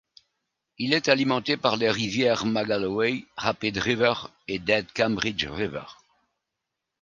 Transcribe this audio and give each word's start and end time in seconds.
Il 0.79 0.95
est 0.95 1.09
alimenté 1.09 1.57
par 1.57 1.77
les 1.77 1.91
rivières 1.91 2.47
Magalloway, 2.47 3.25
Rapid 3.37 3.77
River 3.77 4.13
et 4.47 4.57
Dead 4.57 4.87
Cambridge 4.95 5.45
River. 5.45 5.83